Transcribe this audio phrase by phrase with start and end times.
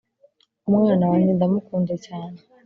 [0.69, 2.37] umwana wanjye ndamukunda cyane